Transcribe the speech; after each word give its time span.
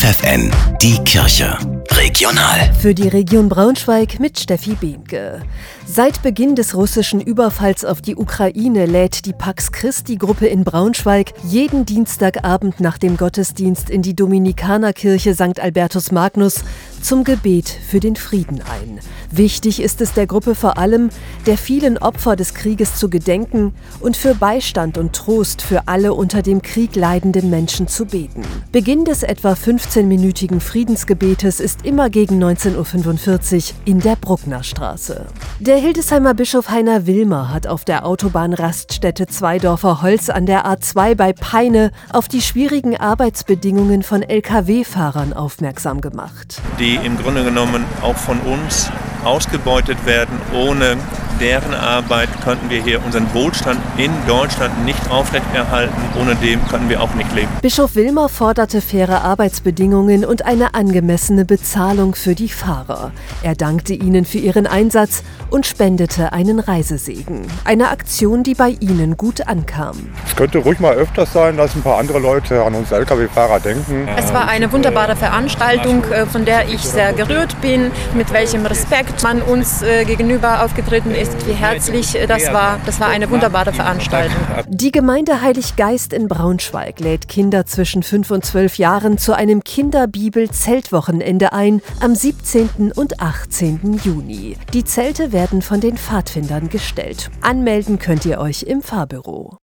FFN, 0.00 0.50
die 0.80 0.96
Kirche. 1.04 1.58
Regional. 1.90 2.72
Für 2.80 2.94
die 2.94 3.08
Region 3.08 3.50
Braunschweig 3.50 4.18
mit 4.18 4.40
Steffi 4.40 4.74
Behnke. 4.74 5.42
Seit 5.84 6.22
Beginn 6.22 6.54
des 6.54 6.74
russischen 6.74 7.20
Überfalls 7.20 7.84
auf 7.84 8.00
die 8.00 8.16
Ukraine 8.16 8.86
lädt 8.86 9.26
die 9.26 9.34
Pax 9.34 9.72
Christi 9.72 10.16
Gruppe 10.16 10.46
in 10.46 10.64
Braunschweig 10.64 11.34
jeden 11.44 11.84
Dienstagabend 11.84 12.80
nach 12.80 12.96
dem 12.96 13.18
Gottesdienst 13.18 13.90
in 13.90 14.00
die 14.00 14.16
Dominikanerkirche 14.16 15.34
St. 15.34 15.60
Albertus 15.60 16.12
Magnus 16.12 16.64
zum 17.02 17.24
Gebet 17.24 17.68
für 17.68 18.00
den 18.00 18.16
Frieden 18.16 18.60
ein. 18.60 19.00
Wichtig 19.30 19.80
ist 19.80 20.00
es 20.00 20.12
der 20.12 20.26
Gruppe 20.26 20.54
vor 20.54 20.76
allem, 20.76 21.10
der 21.46 21.56
vielen 21.56 21.98
Opfer 21.98 22.34
des 22.36 22.54
Krieges 22.54 22.96
zu 22.96 23.08
gedenken 23.08 23.74
und 24.00 24.16
für 24.16 24.34
Beistand 24.34 24.98
und 24.98 25.12
Trost 25.12 25.62
für 25.62 25.86
alle 25.86 26.14
unter 26.14 26.42
dem 26.42 26.62
Krieg 26.62 26.96
leidenden 26.96 27.48
Menschen 27.48 27.86
zu 27.86 28.06
beten. 28.06 28.42
Beginn 28.72 29.04
des 29.04 29.22
etwa 29.22 29.52
15-minütigen 29.52 30.60
Friedensgebetes 30.60 31.60
ist 31.60 31.84
immer 31.84 32.10
gegen 32.10 32.42
19.45 32.42 33.56
Uhr 33.56 33.74
in 33.84 34.00
der 34.00 34.16
Brucknerstraße. 34.16 35.26
Der 35.60 35.76
Hildesheimer 35.76 36.34
Bischof 36.34 36.70
Heiner 36.70 37.06
Wilmer 37.06 37.52
hat 37.52 37.66
auf 37.66 37.84
der 37.84 38.06
Autobahnraststätte 38.06 39.26
Zweidorfer 39.26 40.02
Holz 40.02 40.28
an 40.28 40.46
der 40.46 40.66
A2 40.66 41.14
bei 41.14 41.32
Peine 41.32 41.92
auf 42.12 42.26
die 42.26 42.42
schwierigen 42.42 42.96
Arbeitsbedingungen 42.96 44.02
von 44.02 44.22
Lkw-Fahrern 44.22 45.32
aufmerksam 45.32 46.00
gemacht. 46.00 46.60
Die 46.78 46.89
im 46.96 47.18
Grunde 47.18 47.44
genommen 47.44 47.84
auch 48.02 48.16
von 48.16 48.40
uns 48.40 48.90
ausgebeutet 49.24 50.06
werden. 50.06 50.38
Ohne 50.52 50.96
deren 51.40 51.74
Arbeit 51.74 52.28
könnten 52.44 52.70
wir 52.70 52.82
hier 52.82 53.04
unseren 53.04 53.32
Wohlstand 53.34 53.80
in 53.96 54.12
Deutschland 54.26 54.84
nicht 54.84 55.10
aufrechterhalten. 55.10 56.00
Ohne 56.20 56.36
dem 56.36 56.66
könnten 56.68 56.88
wir 56.88 57.02
auch 57.02 57.14
nicht 57.14 57.34
leben. 57.34 57.48
Bischof 57.62 57.94
Wilmer 57.96 58.28
forderte 58.28 58.80
faire 58.80 59.22
Arbeitsbedingungen 59.22 60.24
und 60.24 60.44
eine 60.44 60.74
angemessene 60.74 61.44
Bezahlung 61.44 62.14
für 62.14 62.34
die 62.34 62.48
Fahrer. 62.48 63.12
Er 63.42 63.54
dankte 63.54 63.94
ihnen 63.94 64.24
für 64.24 64.38
ihren 64.38 64.66
Einsatz 64.66 65.22
und 65.50 65.66
spendete 65.66 66.32
einen 66.32 66.60
Reisesegen. 66.60 67.42
Eine 67.64 67.88
Aktion, 67.88 68.42
die 68.42 68.54
bei 68.54 68.76
ihnen 68.80 69.16
gut 69.16 69.46
ankam. 69.48 69.96
Es 70.26 70.36
könnte 70.36 70.58
ruhig 70.58 70.78
mal 70.78 70.94
öfters 70.94 71.32
sein, 71.32 71.56
dass 71.56 71.74
ein 71.74 71.82
paar 71.82 71.98
andere 71.98 72.18
Leute 72.18 72.62
an 72.62 72.74
uns 72.74 72.92
Lkw-Fahrer 72.92 73.60
denken. 73.60 74.08
Es 74.16 74.32
war 74.32 74.48
eine 74.48 74.72
wunderbare 74.72 75.16
Veranstaltung, 75.16 76.04
äh, 76.04 76.26
von 76.26 76.44
der 76.44 76.68
ich 76.68 76.80
sehr 76.82 77.12
gerührt 77.12 77.60
bin, 77.60 77.90
mit 78.14 78.32
welchem 78.32 78.66
Respekt 78.66 79.22
man 79.22 79.42
uns 79.42 79.82
äh, 79.82 80.04
gegenüber 80.04 80.64
aufgetreten 80.64 81.10
ist, 81.10 81.29
wie 81.46 81.52
herzlich 81.52 82.18
das 82.28 82.52
war. 82.52 82.78
Das 82.86 83.00
war 83.00 83.08
eine 83.08 83.30
wunderbare 83.30 83.72
Veranstaltung. 83.72 84.36
Die 84.68 84.92
Gemeinde 84.92 85.42
Heiliggeist 85.42 86.12
in 86.12 86.28
Braunschweig 86.28 87.00
lädt 87.00 87.28
Kinder 87.28 87.66
zwischen 87.66 88.02
5 88.02 88.30
und 88.30 88.44
12 88.44 88.78
Jahren 88.78 89.18
zu 89.18 89.34
einem 89.34 89.64
Kinderbibel-Zeltwochenende 89.64 91.52
ein 91.52 91.82
am 92.00 92.14
17. 92.14 92.92
und 92.94 93.20
18. 93.20 94.00
Juni. 94.04 94.56
Die 94.72 94.84
Zelte 94.84 95.32
werden 95.32 95.62
von 95.62 95.80
den 95.80 95.96
Pfadfindern 95.96 96.68
gestellt. 96.68 97.30
Anmelden 97.40 97.98
könnt 97.98 98.24
ihr 98.26 98.38
euch 98.38 98.62
im 98.62 98.82
Fahrbüro. 98.82 99.58